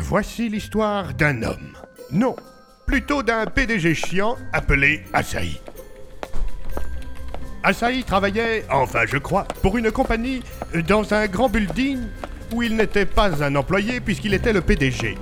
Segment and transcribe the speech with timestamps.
[0.00, 1.76] Voici l'histoire d'un homme.
[2.10, 2.36] Non,
[2.86, 5.60] plutôt d'un PDG chiant appelé Asahi.
[7.62, 10.42] Asahi travaillait, enfin je crois, pour une compagnie
[10.86, 12.00] dans un grand building
[12.52, 15.16] où il n'était pas un employé puisqu'il était le PDG.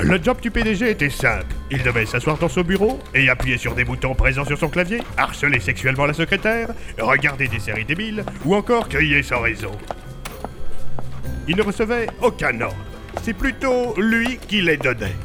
[0.00, 1.46] Le job du PDG était simple.
[1.70, 5.00] Il devait s'asseoir dans son bureau et appuyer sur des boutons présents sur son clavier,
[5.16, 6.68] harceler sexuellement la secrétaire,
[6.98, 9.72] regarder des séries débiles ou encore crier sans raison.
[11.48, 12.76] Il ne recevait aucun ordre.
[13.22, 15.16] C'est plutôt lui qui les donnait.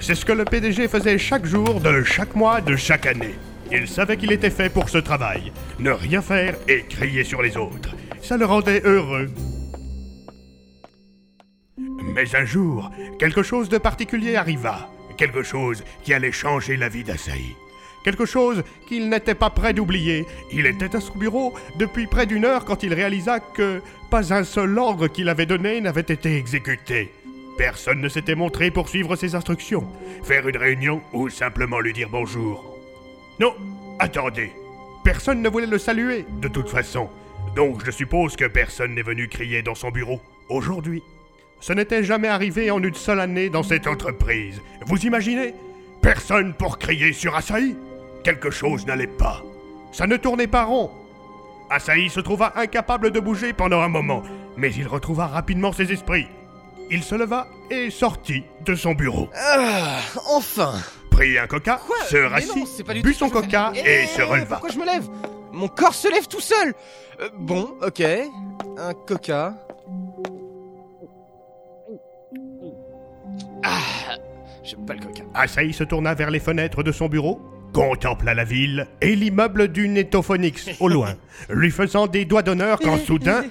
[0.00, 3.34] C'est ce que le PDG faisait chaque jour, de chaque mois, de chaque année.
[3.72, 5.52] Il savait qu'il était fait pour ce travail.
[5.78, 7.96] Ne rien faire et crier sur les autres.
[8.22, 9.28] Ça le rendait heureux.
[12.14, 14.88] Mais un jour, quelque chose de particulier arriva.
[15.16, 17.56] Quelque chose qui allait changer la vie d'Asahi.
[18.06, 20.26] Quelque chose qu'il n'était pas prêt d'oublier.
[20.52, 24.44] Il était à son bureau depuis près d'une heure quand il réalisa que pas un
[24.44, 27.10] seul ordre qu'il avait donné n'avait été exécuté.
[27.58, 29.88] Personne ne s'était montré pour suivre ses instructions,
[30.22, 32.78] faire une réunion ou simplement lui dire bonjour.
[33.40, 33.56] Non,
[33.98, 34.52] attendez.
[35.02, 37.08] Personne ne voulait le saluer, de toute façon.
[37.56, 41.02] Donc je suppose que personne n'est venu crier dans son bureau aujourd'hui.
[41.58, 44.62] Ce n'était jamais arrivé en une seule année dans cette entreprise.
[44.86, 45.54] Vous imaginez?
[46.02, 47.74] Personne pour crier sur Asahi?
[48.26, 49.40] Quelque chose n'allait pas.
[49.92, 50.90] Ça ne tournait pas rond.
[51.70, 54.24] Asahi se trouva incapable de bouger pendant un moment,
[54.56, 56.26] mais il retrouva rapidement ses esprits.
[56.90, 59.28] Il se leva et sortit de son bureau.
[59.32, 60.72] Ah, enfin
[61.08, 64.02] Prit un coca, Quoi se non, rassit, c'est pas du but son je coca et
[64.02, 64.56] Eh, se releva.
[64.56, 65.08] Pourquoi je me lève?
[65.52, 66.74] Mon corps se lève tout seul
[67.20, 68.02] Euh, Bon, ok.
[68.76, 69.54] Un coca.
[73.62, 73.78] Ah
[74.64, 75.22] J'aime pas le coca.
[75.32, 77.40] Asahi se tourna vers les fenêtres de son bureau,
[77.76, 81.14] contempla la ville et l'immeuble du Netophonix au loin,
[81.50, 83.44] lui faisant des doigts d'honneur quand soudain,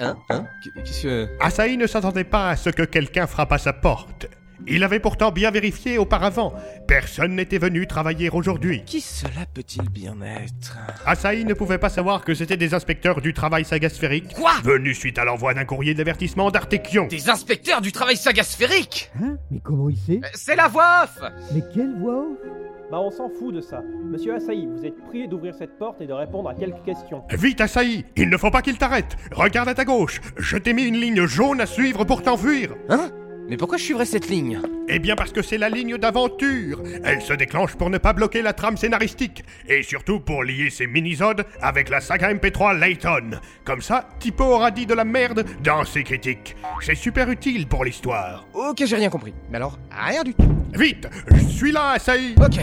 [0.00, 0.46] Hein Hein
[0.84, 1.28] Qu'est-ce que...
[1.38, 4.26] Asahi ne s'attendait pas à ce que quelqu'un frappe à sa porte.
[4.66, 6.52] Il avait pourtant bien vérifié auparavant.
[6.88, 8.82] Personne n'était venu travailler aujourd'hui.
[8.84, 10.76] Qui cela peut-il bien être?
[11.06, 14.50] Asahi ne pouvait pas savoir que c'était des inspecteurs du travail sagasphérique, Quoi?
[14.64, 17.06] venus suite à l'envoi d'un courrier d'avertissement d'Artekion.
[17.06, 19.12] Des inspecteurs du travail sagasphérique?
[19.22, 19.36] Hein?
[19.52, 20.20] Mais comment il sait?
[20.24, 21.20] Euh, C'est la voix off
[21.54, 22.77] Mais quelle voix off?
[22.90, 23.82] Bah on s'en fout de ça.
[24.04, 27.22] Monsieur Asahi, vous êtes prié d'ouvrir cette porte et de répondre à quelques questions.
[27.30, 30.84] Vite, Asahi Il ne faut pas qu'il t'arrête Regarde à ta gauche Je t'ai mis
[30.84, 33.10] une ligne jaune à suivre pour t'enfuir Hein?
[33.50, 34.60] Mais pourquoi je suivrais cette ligne?
[34.88, 38.40] Eh bien parce que c'est la ligne d'aventure Elle se déclenche pour ne pas bloquer
[38.42, 43.38] la trame scénaristique, et surtout pour lier ces minisodes avec la saga MP3 Layton.
[43.64, 46.56] Comme ça, Tipo aura dit de la merde dans ses critiques.
[46.82, 48.46] C'est super utile pour l'histoire.
[48.52, 49.32] Ok, j'ai rien compris.
[49.50, 50.57] Mais alors, rien du tout.
[50.74, 52.58] Vite Je suis là, Asahi Ok.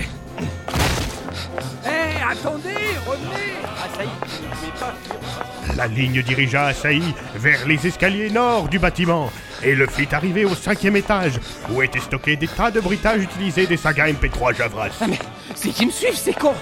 [1.86, 2.70] Hé, attendez,
[3.06, 3.56] revenez
[4.00, 5.76] ne pouvez pas fuir.
[5.76, 9.32] La ligne dirigea Asahi vers les escaliers nord du bâtiment
[9.64, 11.40] et le fit arriver au cinquième étage,
[11.70, 14.90] où étaient stockés des tas de bruitages utilisés des sagas MP3 Javras.
[15.02, 15.20] Ah mais,
[15.56, 16.54] c'est qui me suivent, c'est con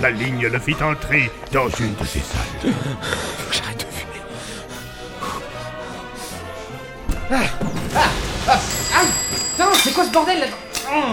[0.00, 2.72] La ligne le fit entrer dans une de ces salles.
[2.72, 4.20] Faut que j'arrête de fumer.
[7.30, 7.44] Ah
[7.94, 8.08] Ah
[8.48, 8.58] Ah
[9.84, 10.46] c'est quoi ce bordel là
[10.90, 11.12] oh,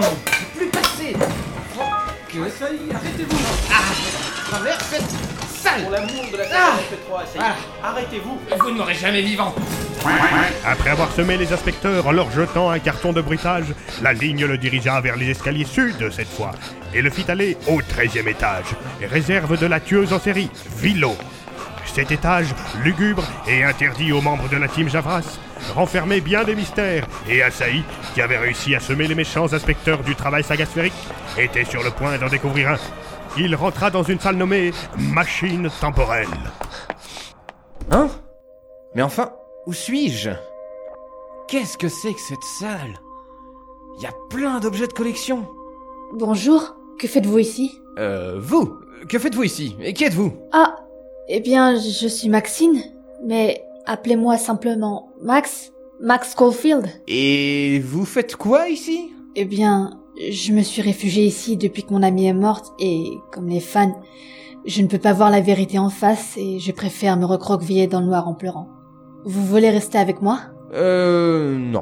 [0.56, 1.14] plus passer
[1.78, 1.84] Oh,
[2.30, 2.38] que...
[2.40, 3.38] Asahi, arrêtez-vous.
[3.70, 5.04] Ah Travers cette
[5.54, 7.56] salle Pour l'amour de la Ah saga MP3, Asahi, Voilà.
[7.84, 8.40] arrêtez-vous.
[8.60, 9.54] Vous ne m'aurez jamais vivant.
[10.66, 13.66] Après avoir semé les inspecteurs en leur jetant un carton de bruitage,
[14.02, 16.52] la ligne le dirigea vers les escaliers sud cette fois
[16.94, 18.66] et le fit aller au 13e étage,
[19.02, 21.16] réserve de la tueuse en série, Vilo.
[21.86, 22.48] Cet étage,
[22.84, 25.40] lugubre et interdit aux membres de la team Javras,
[25.74, 27.08] renfermait bien des mystères.
[27.30, 27.84] Et Asahi,
[28.14, 30.94] qui avait réussi à semer les méchants inspecteurs du travail sagasphérique,
[31.38, 32.78] était sur le point d'en découvrir un.
[33.38, 36.28] Il rentra dans une salle nommée Machine temporelle.
[37.90, 38.10] Hein?
[38.94, 39.32] Mais enfin,
[39.66, 40.32] où suis-je?
[41.48, 43.00] Qu'est-ce que c'est que cette salle?
[43.98, 45.48] Il y a plein d'objets de collection.
[46.14, 47.72] Bonjour, que faites-vous ici?
[48.00, 48.80] Euh, vous.
[49.08, 49.76] Que faites-vous ici?
[49.82, 50.34] Et qui êtes-vous?
[50.52, 50.76] Ah,
[51.28, 52.84] eh bien, je suis Maxine,
[53.26, 55.72] mais appelez-moi simplement Max,
[56.02, 56.88] Max Caulfield.
[57.08, 59.14] Et vous faites quoi ici?
[59.36, 63.48] Eh bien, je me suis réfugiée ici depuis que mon amie est morte et, comme
[63.48, 64.02] les fans,
[64.66, 68.00] je ne peux pas voir la vérité en face et je préfère me recroqueviller dans
[68.00, 68.70] le noir en pleurant.
[69.26, 70.40] Vous voulez rester avec moi?
[70.74, 71.82] Euh, non.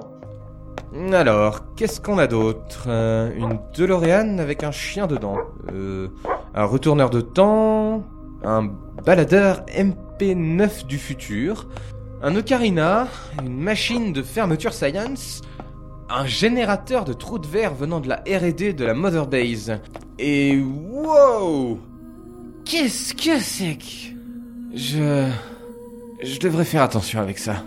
[1.14, 2.86] Alors, qu'est-ce qu'on a d'autre?
[2.88, 5.38] Euh, Une DeLorean avec un chien dedans.
[5.72, 6.08] Euh,
[6.56, 8.04] un retourneur de temps.
[8.44, 8.72] Un
[9.06, 11.68] baladeur MP9 du futur.
[12.22, 13.08] Un ocarina.
[13.42, 15.42] Une machine de fermeture science.
[16.10, 19.80] Un générateur de trous de verre venant de la R&D de la Mother Base.
[20.18, 21.80] Et wow
[22.66, 24.76] Qu'est-ce que c'est que...
[24.76, 25.30] Je...
[26.22, 27.64] Je devrais faire attention avec ça.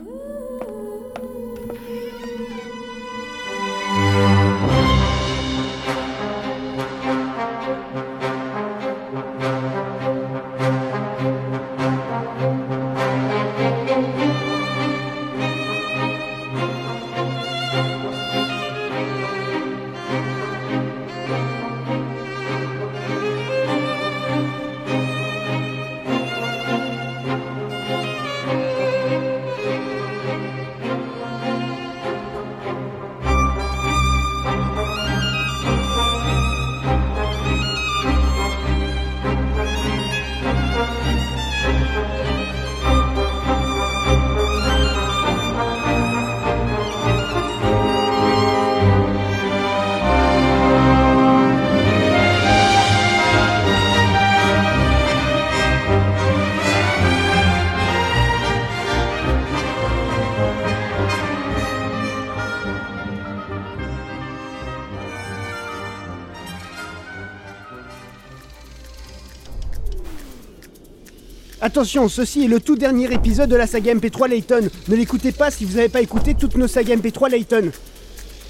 [71.65, 74.69] Attention, ceci est le tout dernier épisode de la saga MP3 Layton.
[74.89, 77.71] Ne l'écoutez pas si vous n'avez pas écouté toutes nos sagas MP3 Layton.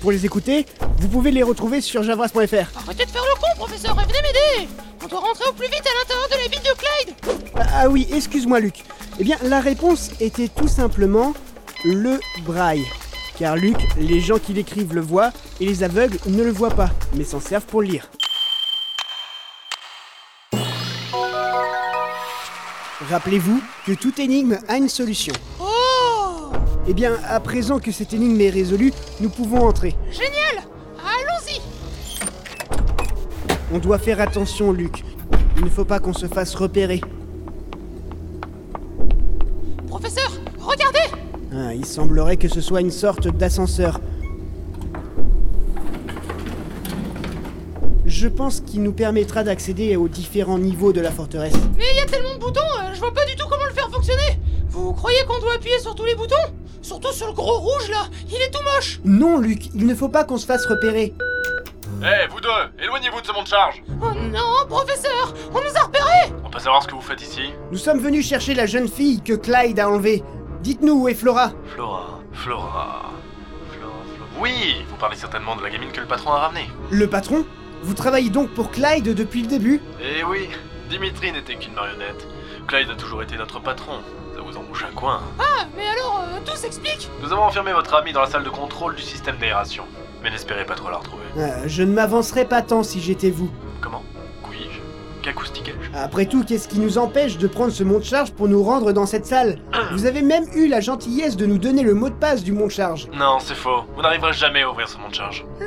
[0.00, 0.64] Pour les écouter,
[0.96, 2.38] vous pouvez les retrouver sur javras.fr.
[2.38, 4.68] Arrêtez de faire le con, professeur, et venez m'aider
[5.04, 7.88] On doit rentrer au plus vite à l'intérieur de la ville de Clyde Ah, ah
[7.90, 8.76] oui, excuse-moi Luc.
[9.20, 11.34] Eh bien, la réponse était tout simplement
[11.84, 12.86] le braille.
[13.38, 16.88] Car Luc, les gens qui l'écrivent le voient et les aveugles ne le voient pas,
[17.14, 18.08] mais s'en servent pour le lire.
[23.10, 25.32] Rappelez-vous que toute énigme a une solution.
[25.60, 26.52] Oh
[26.86, 29.96] Eh bien, à présent que cette énigme est résolue, nous pouvons entrer.
[30.10, 30.64] Génial
[30.98, 31.60] Allons-y
[33.72, 35.04] On doit faire attention, Luc.
[35.56, 37.00] Il ne faut pas qu'on se fasse repérer.
[39.88, 40.98] Professeur, regardez
[41.54, 44.00] Ah, il semblerait que ce soit une sorte d'ascenseur.
[48.22, 51.56] Je pense qu'il nous permettra d'accéder aux différents niveaux de la forteresse.
[51.76, 53.72] Mais il y a tellement de boutons, euh, je vois pas du tout comment le
[53.72, 54.38] faire fonctionner.
[54.68, 56.36] Vous croyez qu'on doit appuyer sur tous les boutons?
[56.82, 58.04] Surtout sur le gros rouge là.
[58.28, 59.00] Il est tout moche.
[59.04, 61.14] Non, Luc, il ne faut pas qu'on se fasse repérer.
[62.00, 62.48] Eh, vous deux,
[62.80, 63.82] éloignez-vous de ce monde charge.
[64.00, 66.32] Oh non, professeur On nous a repérés.
[66.44, 67.50] On peut savoir ce que vous faites ici.
[67.72, 70.22] Nous sommes venus chercher la jeune fille que Clyde a enlevée.
[70.60, 71.50] Dites-nous où est Flora.
[71.74, 73.10] Flora, Flora,
[73.72, 74.30] Flora, Flora...
[74.40, 76.68] Oui, vous parlez certainement de la gamine que le patron a ramenée.
[76.92, 77.44] Le patron?
[77.82, 80.48] Vous travaillez donc pour Clyde depuis le début Eh oui,
[80.88, 82.26] Dimitri n'était qu'une marionnette.
[82.68, 84.00] Clyde a toujours été notre patron.
[84.34, 85.20] Ça vous en bouge un coin.
[85.38, 88.50] Ah, mais alors, euh, tout s'explique Nous avons enfermé votre ami dans la salle de
[88.50, 89.84] contrôle du système d'aération.
[90.22, 91.24] Mais n'espérez pas trop la retrouver.
[91.36, 93.50] Euh, Je ne m'avancerais pas tant si j'étais vous.
[93.80, 94.02] Comment?
[94.44, 94.78] Couille-je?
[95.22, 99.06] Qu'acoustiquais-je Après tout, qu'est-ce qui nous empêche de prendre ce monte-charge pour nous rendre dans
[99.06, 99.58] cette salle?
[99.92, 103.08] Vous avez même eu la gentillesse de nous donner le mot de passe du monte-charge.
[103.12, 103.82] Non, c'est faux.
[103.96, 105.44] Vous n'arriverez jamais à ouvrir ce monde charge.
[105.60, 105.66] Le...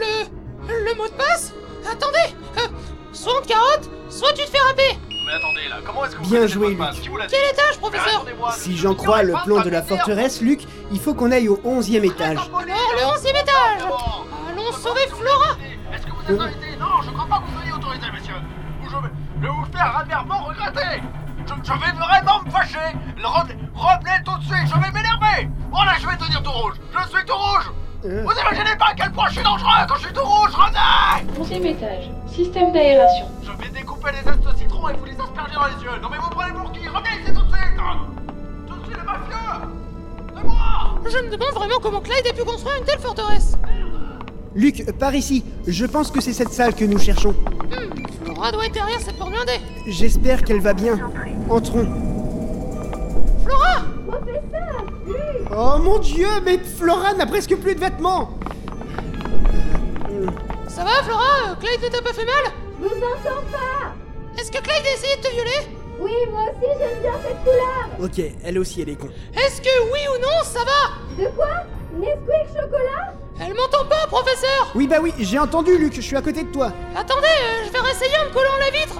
[0.69, 1.53] le mot de passe?
[1.89, 2.67] Attendez euh,
[3.13, 6.23] Soit on te carotte, soit tu te fais râper Mais attendez là, comment est-ce que
[6.23, 6.79] vous Bien joué, Luc.
[7.29, 10.61] Quel étage, professeur Si je- j'en je crois le plan de la forteresse, Luc,
[10.91, 12.37] il faut qu'on aille au 11e étage.
[12.37, 13.45] Alors, le 11 étage
[13.79, 14.25] D'abord.
[14.49, 15.57] Allons sauver Flora
[15.93, 18.35] Est-ce que vous êtes arrêté Non, je crois pas que vous soyez autorisé, monsieur.
[18.83, 18.95] Ou je
[19.41, 21.01] vais, vous faire amèrement regretter.
[21.47, 22.95] Je, je vais vraiment me fâcher.
[23.17, 25.49] Le Revenez, revenez tout de suite, je vais m'énerver.
[25.71, 26.73] Oh là, je vais devenir tout rouge.
[26.91, 27.71] Je suis tout rouge.
[28.05, 30.51] Euh, Vous imaginez pas à quel point je suis dangereux quand je suis tout rouge,
[30.53, 32.09] revenez Onzième étage.
[32.27, 33.25] Système d'aération.
[33.43, 36.01] Je vais découper les zestes de citron et vous les asperger dans les yeux.
[36.03, 37.81] Non mais vous prenez pour qui Revenez ici tout de suite
[38.69, 39.69] Je suis le mafieux
[40.35, 43.53] C'est moi Je me demande vraiment comment Clyde a pu construire une telle forteresse
[44.53, 45.43] Luc, par ici.
[45.67, 47.35] Je pense que c'est cette salle que nous cherchons.
[48.23, 50.97] Flora doit être derrière cette porte blindée J'espère qu'elle va bien.
[51.49, 52.14] Entrons.
[55.57, 58.31] Oh mon dieu, mais Flora n'a presque plus de vêtements.
[60.67, 61.55] Ça va, Flora?
[61.61, 62.51] Clyde ne t'a pas fait mal?
[62.81, 63.93] Je vous entends pas.
[64.37, 65.77] Est-ce que Clyde a essayé de te violer?
[65.97, 67.89] Oui, moi aussi j'aime bien cette couleur.
[68.01, 69.07] Ok, elle aussi elle est con.
[69.33, 71.23] Est-ce que oui ou non, ça va?
[71.23, 71.47] De quoi?
[71.93, 73.13] Nesquik chocolat?
[73.39, 74.71] Elle m'entend pas, professeur.
[74.75, 76.73] Oui bah oui, j'ai entendu Luc, je suis à côté de toi.
[76.97, 78.99] Attendez, euh, je vais réessayer en me collant la vitre.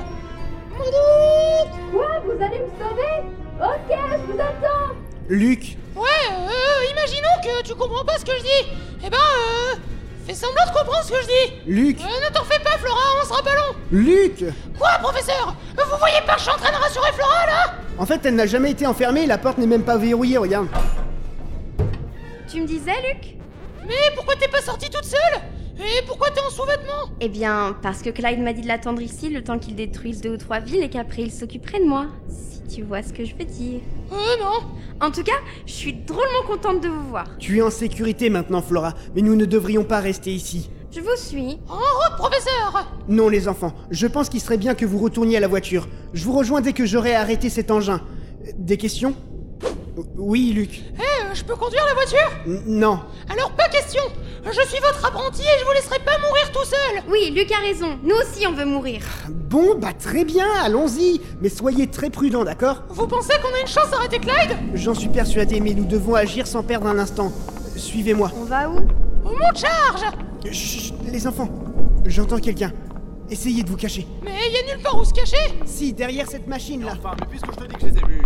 [0.72, 3.28] Mon Dieu Quoi Vous allez me sauver?
[3.62, 4.94] Ok, je vous attends.
[5.28, 8.72] Luc, Ouais, euh, imaginons que tu comprends pas ce que je dis.
[9.06, 9.76] Eh ben, euh,
[10.28, 11.54] fais semblant de comprendre ce que je dis.
[11.68, 13.76] Luc, Euh, ne t'en fais pas, Flora, on sera pas long.
[13.92, 14.44] Luc.
[14.78, 15.56] Quoi, professeur?
[15.78, 17.74] Vous voyez pas que je suis en train de rassurer Flora, là?
[17.98, 20.68] En fait, elle n'a jamais été enfermée, la porte n'est même pas verrouillée, regarde.
[22.50, 23.36] Tu me disais, Luc?
[23.88, 25.42] Mais pourquoi t'es pas sortie toute seule?
[25.78, 27.12] Et pourquoi t'es en sous-vêtements?
[27.20, 30.32] Eh bien, parce que Clyde m'a dit de l'attendre ici le temps qu'il détruise deux
[30.32, 32.06] ou trois villes et qu'après il s'occuperait de moi.
[32.74, 33.80] Tu vois ce que je veux dire.
[34.12, 35.06] Euh, non.
[35.06, 35.34] En tout cas,
[35.66, 37.26] je suis drôlement contente de vous voir.
[37.40, 40.70] Tu es en sécurité maintenant, Flora, mais nous ne devrions pas rester ici.
[40.92, 41.60] Je vous suis.
[41.68, 45.42] En route, professeur Non, les enfants, je pense qu'il serait bien que vous retourniez à
[45.42, 45.88] la voiture.
[46.14, 48.00] Je vous rejoins dès que j'aurai arrêté cet engin.
[48.48, 49.14] Euh, Des questions?
[50.18, 50.82] Oui, Luc.
[50.98, 52.32] Eh, je peux conduire la voiture?
[52.48, 53.00] N- non.
[53.32, 54.02] Alors, pas question
[54.46, 57.60] Je suis votre apprenti et je vous laisserai pas mourir tout seul Oui, Luc a
[57.60, 57.98] raison.
[58.04, 59.02] Nous aussi, on veut mourir.
[59.30, 61.22] Bon, bah très bien, allons-y.
[61.42, 62.84] Mais soyez très prudents, d'accord?
[62.90, 64.58] Vous pensez qu'on a une chance d'arrêter Clyde?
[64.74, 67.32] J'en suis persuadé, mais nous devons agir sans perdre un instant.
[67.76, 68.32] Suivez-moi.
[68.40, 68.78] On va où?
[69.26, 70.02] On monte charge
[70.52, 71.50] Chut, les enfants.
[72.06, 72.72] J'entends quelqu'un.
[73.30, 74.06] Essayez de vous cacher.
[74.24, 76.94] Mais y a nulle part où se cacher Si, derrière cette machine-là.
[77.00, 78.22] Enfin, mais puisque je te dis que je les ai vus.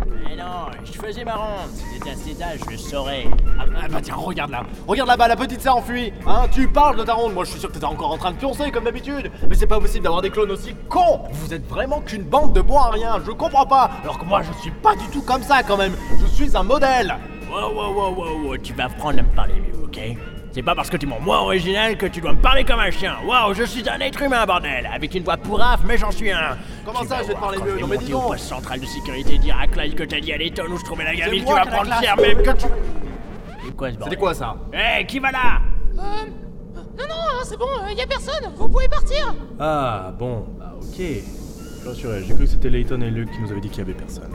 [0.84, 1.70] Je faisais ma ronde.
[1.74, 3.26] Si t'étais à cet je le saurais.
[3.60, 4.64] Ah, ah, bah tiens, regarde là.
[4.88, 6.14] Regarde là-bas, la petite s'est enfuie.
[6.26, 7.34] Hein, tu parles de ta ronde.
[7.34, 9.32] Moi, je suis sûr que t'étais encore en train de pioncer comme d'habitude.
[9.48, 11.22] Mais c'est pas possible d'avoir des clones aussi cons.
[11.32, 13.22] Vous êtes vraiment qu'une bande de bois à rien.
[13.26, 13.92] Je comprends pas.
[14.04, 15.94] Alors que moi, je suis pas du tout comme ça quand même.
[16.20, 17.16] Je suis un modèle.
[17.50, 20.18] Wow, wow, wow, wow, wow, tu vas apprendre à me parler mieux, ok?
[20.60, 22.92] C'est pas parce que tu m'en moins original que tu dois me parler comme un
[22.92, 23.16] chien.
[23.26, 26.58] Waouh, je suis un être humain, bordel Avec une voix pourrave, mais j'en suis un.
[26.84, 28.32] Comment Tu ça, je vais te parler mieux Non, mais dis au donc.
[28.32, 31.06] poste central de sécurité dire à Clyde que t'as dit à l'étonne où je trouvais
[31.06, 32.66] la gamine, tu moi vas prendre cher même que tu...
[33.66, 35.62] C'est quoi ce bordel C'était quoi ça Hé, qui va là
[35.98, 36.02] Euh...
[36.76, 40.74] Non, non, hein, c'est bon, euh, y a personne Vous pouvez partir Ah, bon, bah
[40.76, 40.86] ok.
[40.98, 43.80] Je suis rassuré, j'ai cru que c'était Layton et Luke qui nous avaient dit qu'il
[43.80, 44.30] y avait personne.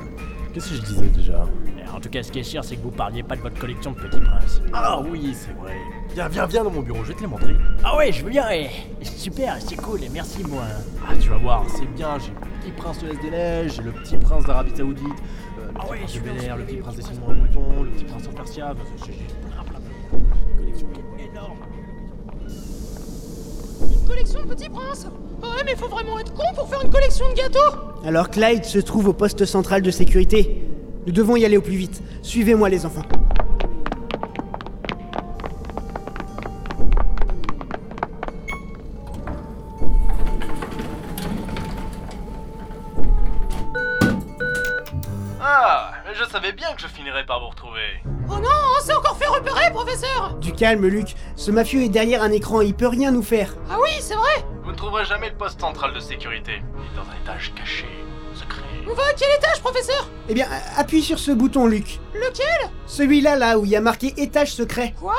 [0.54, 1.44] Qu'est-ce que je disais déjà?
[1.66, 3.58] Eh, En tout cas, ce qui est sûr, c'est que vous parliez pas de votre
[3.58, 4.60] collection de petits princes.
[4.72, 5.76] Ah oui, c'est vrai.
[6.14, 7.54] Viens, viens, viens dans mon bureau, je vais te les montrer.
[7.84, 8.68] Ah ouais, je veux bien, eh.
[9.04, 10.62] Super, c'est cool, et merci, moi.
[11.08, 12.18] Ah, tu vas voir, c'est bien.
[12.18, 15.66] J'ai le petit prince de l'Est des Neiges, j'ai le petit prince d'Arabie Saoudite, euh,
[15.66, 17.82] le Ah petit ouais, prince de Bel Air, le petit prince des Simons et Mouton,
[17.84, 18.74] le petit prince en Persia.
[18.98, 20.18] c'est- j'ai plein, plein, plein.
[20.18, 20.86] Une collection
[21.16, 21.58] qui est énorme.
[23.92, 25.06] Une collection de petits princes
[25.42, 28.78] Ouais, mais faut vraiment être con pour faire une collection de gâteaux Alors Clyde se
[28.78, 30.63] trouve au poste central de sécurité.
[31.06, 32.02] Nous devons y aller au plus vite.
[32.22, 33.02] Suivez-moi, les enfants.
[45.40, 48.00] Ah, mais je savais bien que je finirais par vous retrouver.
[48.28, 51.14] Oh non, on s'est encore fait repérer, professeur Du calme, Luc.
[51.36, 53.54] Ce mafieux est derrière un écran, il peut rien nous faire.
[53.70, 56.62] Ah oui, c'est vrai Vous ne trouverez jamais le poste central de sécurité.
[56.78, 57.86] Il est dans un étage caché.
[58.88, 60.08] On va à quel étage, professeur?
[60.28, 62.00] Eh bien, appuie sur ce bouton, Luc.
[62.14, 62.70] Lequel?
[62.86, 64.94] Celui-là, là, où il y a marqué étage secret.
[64.98, 65.16] Quoi?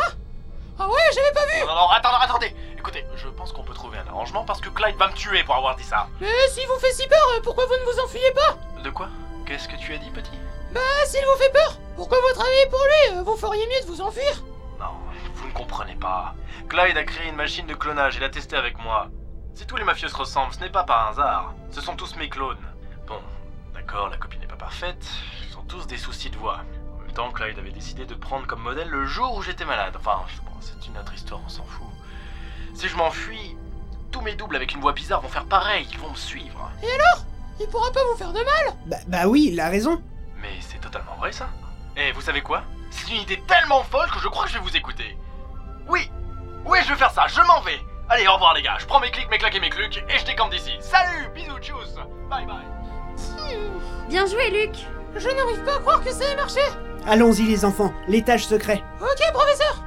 [0.78, 2.56] Ah ouais, j'avais pas vu Non, non, attendez, attendez.
[2.78, 5.56] Écoutez, je pense qu'on peut trouver un arrangement parce que Clyde va me tuer pour
[5.56, 6.08] avoir dit ça.
[6.22, 8.82] Mais s'il vous fait si peur, euh, pourquoi vous ne vous enfuyez pas?
[8.84, 9.08] De quoi?
[9.48, 10.32] Qu'est-ce que tu as dit, petit?
[10.74, 13.18] Bah, s'il vous fait peur, pourquoi vous travaillez pour lui?
[13.18, 14.44] Euh, Vous feriez mieux de vous enfuir
[14.80, 14.88] Non,
[15.36, 16.36] vous ne comprenez pas.
[16.70, 19.08] Clyde a créé une machine de clonage et l'a testée avec moi.
[19.54, 21.54] Si tous les mafieux se ressemblent, ce n'est pas par hasard.
[21.72, 22.58] Ce sont tous mes clones.
[23.96, 25.08] D'accord, la copie n'est pas parfaite.
[25.50, 26.60] Ils ont tous des soucis de voix.
[26.98, 29.94] En même temps, Clyde avait décidé de prendre comme modèle le jour où j'étais malade.
[29.96, 31.88] Enfin, bon, c'est une autre histoire, on s'en fout.
[32.74, 33.56] Si je m'enfuis,
[34.12, 35.88] tous mes doubles avec une voix bizarre vont faire pareil.
[35.94, 36.70] Ils vont me suivre.
[36.84, 37.24] Et alors?
[37.58, 38.76] Il pourra pas vous faire de mal?
[38.86, 40.04] Bah, bah oui, il a raison.
[40.42, 41.48] Mais c'est totalement vrai ça.
[41.96, 42.64] Et vous savez quoi?
[42.90, 45.18] C'est une idée tellement folle que je crois que je vais vous écouter.
[45.88, 46.12] Oui,
[46.66, 47.80] oui, je vais faire ça, je m'en vais.
[48.10, 50.20] Allez, au revoir les gars, je prends mes clics, mes claques et mes clucs et
[50.20, 50.74] je décampe d'ici.
[50.82, 51.96] Salut, bisous, tchuss,
[52.30, 52.58] bye bye.
[54.10, 54.86] Bien joué, Luc.
[55.16, 56.60] Je n'arrive pas à croire que ça ait marché
[57.08, 57.94] Allons-y, les enfants.
[58.08, 58.84] L'étage secret.
[59.02, 59.84] Ok, professeur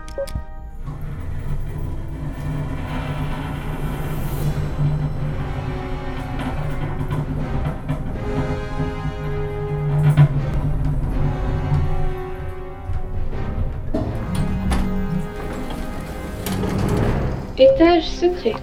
[17.59, 18.55] Étage secret.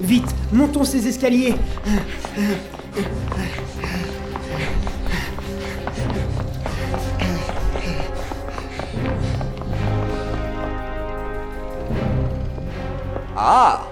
[0.00, 1.54] Vite, montons ces escaliers.
[13.36, 13.82] Ah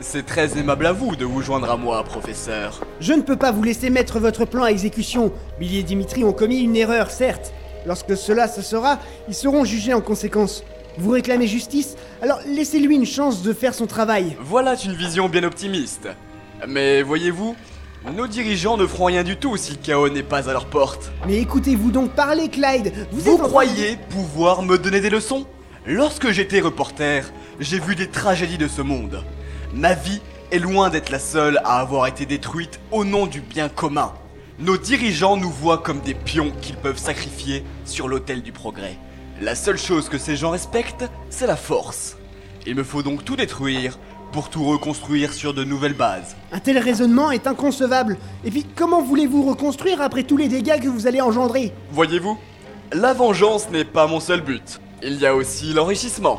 [0.00, 2.80] C'est très aimable à vous de vous joindre à moi, professeur.
[2.98, 5.32] Je ne peux pas vous laisser mettre votre plan à exécution.
[5.60, 7.52] Billy et Dimitri ont commis une erreur, certes.
[7.86, 10.64] Lorsque cela se sera, ils seront jugés en conséquence.
[10.98, 14.36] Vous réclamez justice Alors laissez-lui une chance de faire son travail.
[14.40, 16.08] Voilà une vision bien optimiste.
[16.68, 17.56] Mais voyez-vous,
[18.14, 21.10] nos dirigeants ne feront rien du tout si le chaos n'est pas à leur porte.
[21.26, 25.00] Mais écoutez-vous donc parler, Clyde Vous, Vous êtes en train de- croyez pouvoir me donner
[25.00, 25.46] des leçons?
[25.86, 29.24] Lorsque j'étais reporter, j'ai vu des tragédies de ce monde.
[29.74, 30.20] Ma vie
[30.52, 34.12] est loin d'être la seule à avoir été détruite au nom du bien commun.
[34.60, 38.96] Nos dirigeants nous voient comme des pions qu'ils peuvent sacrifier sur l'autel du progrès.
[39.42, 42.16] La seule chose que ces gens respectent, c'est la force.
[42.64, 43.98] Il me faut donc tout détruire
[44.30, 46.36] pour tout reconstruire sur de nouvelles bases.
[46.52, 48.18] Un tel raisonnement est inconcevable.
[48.44, 51.72] Et puis, comment voulez-vous reconstruire après tous les dégâts que vous allez engendrer?
[51.90, 52.38] Voyez-vous,
[52.92, 54.80] la vengeance n'est pas mon seul but.
[55.02, 56.38] Il y a aussi l'enrichissement.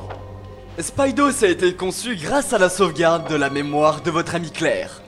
[0.80, 5.02] Spydos a été conçu grâce à la sauvegarde de la mémoire de votre ami Claire.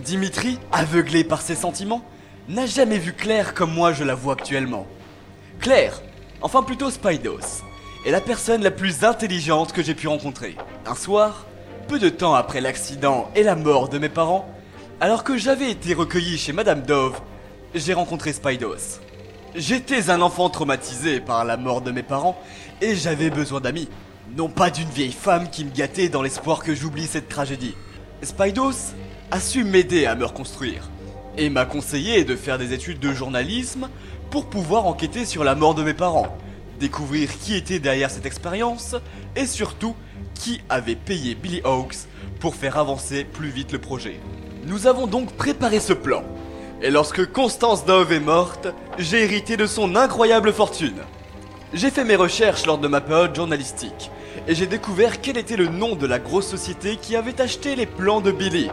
[0.00, 2.06] Dimitri, aveuglé par ses sentiments,
[2.48, 4.86] n'a jamais vu Claire comme moi je la vois actuellement.
[5.60, 6.00] Claire,
[6.40, 7.62] enfin plutôt Spydos,
[8.04, 10.56] est la personne la plus intelligente que j'ai pu rencontrer.
[10.86, 11.46] Un soir,
[11.88, 14.48] peu de temps après l'accident et la mort de mes parents,
[15.00, 17.20] alors que j'avais été recueilli chez Madame Dove,
[17.74, 19.00] j'ai rencontré Spydos.
[19.54, 22.40] J'étais un enfant traumatisé par la mort de mes parents
[22.80, 23.88] et j'avais besoin d'amis.
[24.36, 27.74] Non pas d'une vieille femme qui me gâtait dans l'espoir que j'oublie cette tragédie.
[28.22, 28.94] Spydos
[29.30, 30.90] a su m'aider à me reconstruire
[31.36, 33.88] et m'a conseillé de faire des études de journalisme
[34.34, 36.36] pour pouvoir enquêter sur la mort de mes parents,
[36.80, 38.96] découvrir qui était derrière cette expérience
[39.36, 39.94] et surtout
[40.34, 42.08] qui avait payé Billy Hawks
[42.40, 44.18] pour faire avancer plus vite le projet.
[44.66, 46.24] Nous avons donc préparé ce plan.
[46.82, 48.66] Et lorsque Constance Dove est morte,
[48.98, 51.02] j'ai hérité de son incroyable fortune.
[51.72, 54.10] J'ai fait mes recherches lors de ma période journalistique
[54.48, 57.86] et j'ai découvert quel était le nom de la grosse société qui avait acheté les
[57.86, 58.68] plans de Billy.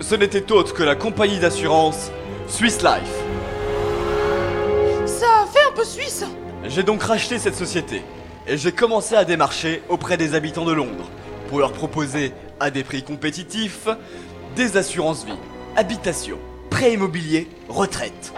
[0.00, 2.10] Ce n'était autre que la compagnie d'assurance
[2.48, 3.23] Swiss Life.
[6.66, 8.02] J'ai donc racheté cette société
[8.46, 11.10] et j'ai commencé à démarcher auprès des habitants de Londres
[11.48, 13.88] pour leur proposer à des prix compétitifs
[14.56, 15.32] des assurances vie,
[15.76, 16.38] habitation,
[16.70, 18.32] prêt immobilier, retraite.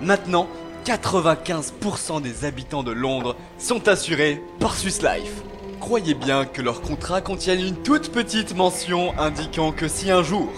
[0.00, 0.48] Maintenant,
[0.84, 5.42] 95% des habitants de Londres sont assurés par Swiss Life.
[5.78, 10.48] Croyez bien que leurs contrats contiennent une toute petite mention indiquant que si un jour,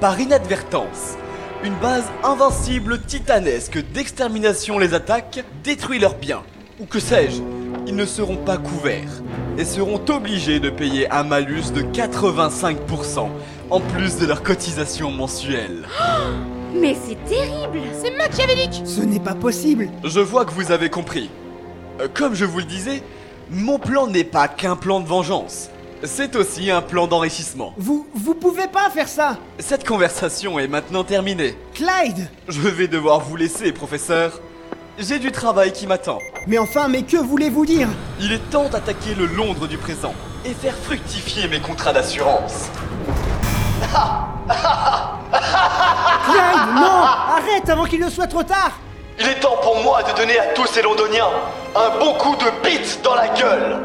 [0.00, 1.16] par inadvertance,
[1.64, 6.42] une base invincible titanesque d'extermination les attaque, détruit leurs biens,
[6.80, 7.40] ou que sais-je,
[7.86, 9.22] ils ne seront pas couverts
[9.58, 13.28] et seront obligés de payer un malus de 85%
[13.70, 15.86] en plus de leur cotisation mensuelle.
[16.74, 21.28] Mais c'est terrible C'est machiavélique Ce n'est pas possible Je vois que vous avez compris.
[22.00, 23.02] Euh, Comme je vous le disais,
[23.50, 25.68] mon plan n'est pas qu'un plan de vengeance.
[26.04, 27.72] C'est aussi un plan d'enrichissement.
[27.76, 31.56] Vous, vous pouvez pas faire ça Cette conversation est maintenant terminée.
[31.74, 34.40] Clyde Je vais devoir vous laisser, professeur.
[34.98, 36.18] J'ai du travail qui m'attend.
[36.48, 37.88] Mais enfin, mais que voulez-vous dire?
[38.20, 40.12] Il est temps d'attaquer le Londres du présent
[40.44, 42.68] et faire fructifier mes contrats d'assurance.
[46.24, 47.02] Clyde, non
[47.36, 48.72] Arrête avant qu'il ne soit trop tard
[49.20, 51.28] Il est temps pour moi de donner à tous ces londoniens
[51.76, 53.78] un bon coup de bite dans la gueule.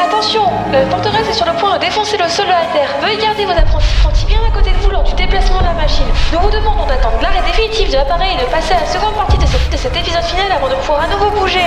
[0.00, 2.88] Attention, la forteresse est sur le point de défoncer le sol de la terre.
[3.02, 6.06] Veuillez garder vos apprentis bien à côté de vous lors du déplacement de la machine.
[6.32, 9.38] Nous vous demandons d'attendre l'arrêt définitif de l'appareil et de passer à la seconde partie
[9.38, 11.66] de, cette- de cet épisode final avant de pouvoir à nouveau bouger.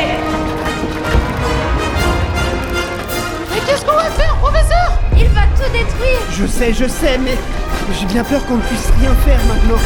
[3.53, 4.91] Mais qu'est-ce qu'on va faire, professeur?
[5.17, 7.37] Il va tout détruire Je sais, je sais, mais
[7.99, 9.81] j'ai bien peur qu'on ne puisse rien faire maintenant.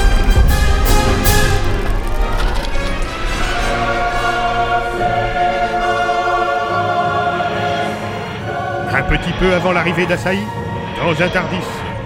[9.10, 10.44] Petit peu avant l'arrivée d'Asahi,
[10.98, 11.58] dans un Tardis,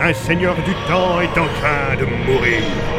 [0.02, 2.99] un seigneur du temps est en train de mourir.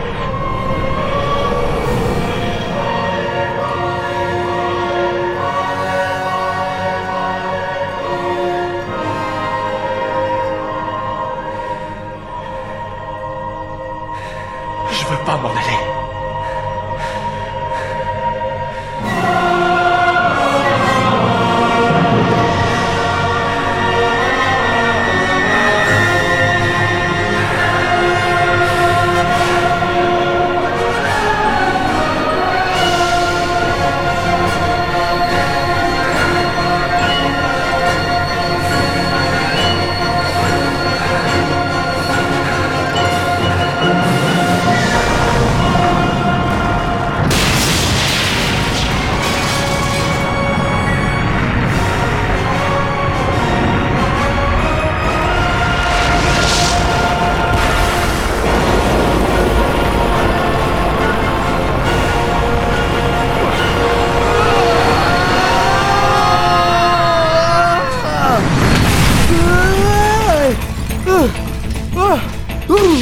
[72.69, 72.97] Oh, oh,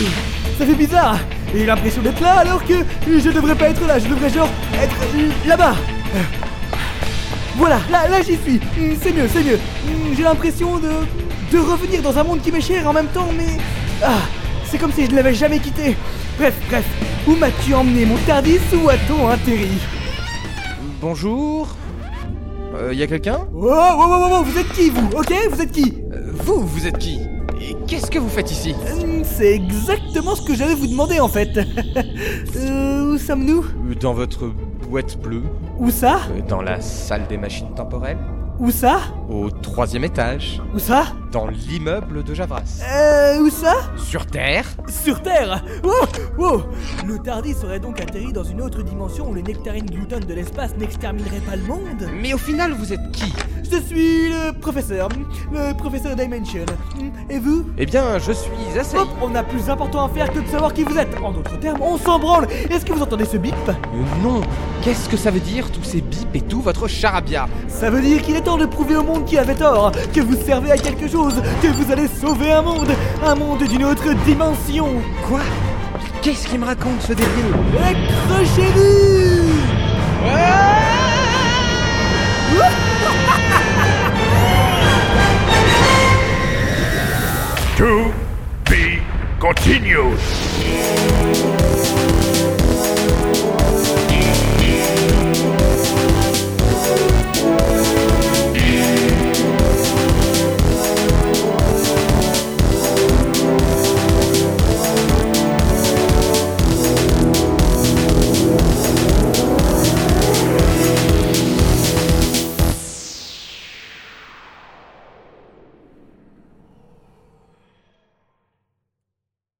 [0.58, 1.18] ça fait bizarre.
[1.54, 2.74] J'ai l'impression d'être là alors que
[3.06, 3.98] je devrais pas être là.
[3.98, 4.96] Je devrais genre être
[5.46, 5.74] là-bas.
[7.56, 8.60] Voilà, là, là j'y suis.
[9.02, 9.58] C'est mieux, c'est mieux.
[10.16, 10.90] J'ai l'impression de,
[11.52, 13.56] de revenir dans un monde qui m'est cher en même temps, mais
[14.04, 14.18] ah,
[14.64, 15.96] c'est comme si je ne l'avais jamais quitté.
[16.38, 16.84] Bref, bref.
[17.26, 19.78] Où m'as-tu emmené, mon Tardis ou a-t-on atterri?
[21.00, 21.68] Bonjour
[22.74, 23.40] Euh, y a quelqu'un?
[23.54, 25.08] Oh, oh, oh, oh, oh, vous êtes qui, vous?
[25.16, 25.94] Ok, vous êtes qui?
[26.12, 27.20] Euh, Vous, vous êtes qui?
[27.88, 31.58] Qu'est-ce que vous faites ici Hum, C'est exactement ce que j'allais vous demander en fait.
[32.56, 33.64] Euh, où sommes-nous?
[33.64, 34.46] Euh, Dans votre
[34.88, 35.42] boîte bleue.
[35.78, 36.20] Où ça?
[36.30, 38.18] Euh, Dans la salle des machines temporelles.
[38.58, 38.98] Où ça?
[39.30, 40.60] Au troisième étage.
[40.74, 41.04] Où ça?
[41.30, 42.80] Dans l'immeuble de Javras.
[42.92, 43.74] Euh, où ça?
[43.96, 44.64] Sur Terre.
[44.88, 45.62] Sur Terre!
[45.84, 45.92] Wow!
[46.36, 46.62] Wow!
[47.06, 50.72] Le Tardis serait donc atterri dans une autre dimension où les nectarines gloutonnes de l'espace
[50.76, 52.08] n'extermineraient pas le monde.
[52.20, 53.32] Mais au final, vous êtes qui?
[53.70, 55.08] Je suis le professeur,
[55.52, 56.64] le professeur Dimension.
[57.28, 57.66] Et vous?
[57.76, 58.96] Eh bien, je suis assez...
[58.96, 61.14] Hop, on a plus important à faire que de savoir qui vous êtes.
[61.22, 62.46] En d'autres termes, on s'en branle.
[62.70, 63.54] Est-ce que vous entendez ce bip?
[63.68, 63.72] Euh,
[64.22, 64.40] non
[64.82, 67.46] Qu'est-ce que ça veut dire, tous ces bips et tout votre charabia?
[67.68, 70.36] Ça veut dire qu'il est temps de prouver au monde qui avait tort, que vous
[70.36, 72.90] servez à quelque chose, que vous allez sauver un monde,
[73.22, 74.88] un monde d'une autre dimension.
[75.28, 75.40] Quoi?
[76.22, 77.52] Qu'est-ce qu'il me raconte, ce débile
[77.82, 79.57] Accrochez-vous
[89.78, 90.37] continues!